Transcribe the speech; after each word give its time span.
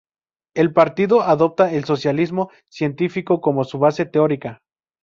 El 0.55 0.73
Partido 0.73 1.21
adopta 1.21 1.71
el 1.71 1.85
socialismo 1.85 2.49
científico 2.69 3.39
como 3.39 3.63
su 3.65 3.77
base 3.77 4.07
teórica"". 4.07 4.63